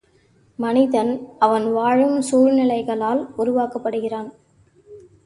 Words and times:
மனிதன், 0.59 1.11
அவன் 1.39 1.71
வாழும் 1.71 2.21
சூழ்நிலைகளால் 2.21 3.21
உருவாக்கப் 3.37 3.87
படுகின்றான். 3.87 4.31